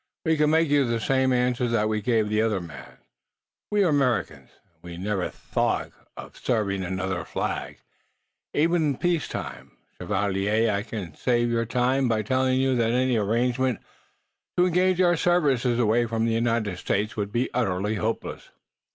[0.25, 2.97] "We can make you the same answer that we gave the other man.
[3.69, 7.77] We are Americans, and would never think of serving any other flag,
[8.55, 9.77] even in peace time.
[9.99, 13.79] Chevalier, I can save your time by telling you that any arrangement
[14.57, 18.49] to engage our services away from the United States would be utterly hopeless."